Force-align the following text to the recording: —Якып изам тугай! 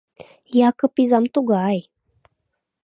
—Якып 0.69 0.95
изам 1.03 1.25
тугай! 1.33 1.77